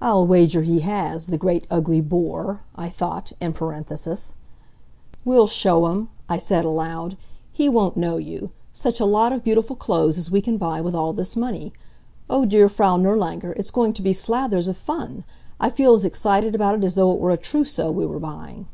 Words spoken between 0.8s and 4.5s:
has the great, ugly boor!" I thought, in parenthesis.)